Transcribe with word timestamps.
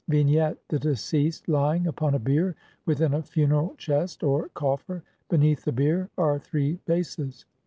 ]Vignette: 0.07 0.57
The 0.69 0.79
deceased 0.79 1.47
lying 1.47 1.85
upon 1.85 2.15
a 2.15 2.17
bier 2.17 2.55
within 2.87 3.13
a 3.13 3.21
funeral 3.21 3.75
chest 3.77 4.23
or 4.23 4.49
coffer; 4.55 5.03
beneath 5.29 5.63
the 5.63 5.71
bier 5.71 6.09
are 6.17 6.39
three 6.39 6.79
vases. 6.87 7.45